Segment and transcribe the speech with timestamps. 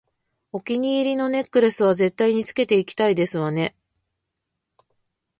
[0.51, 3.75] お気に入りのネックレスは絶対につけていきたいですわね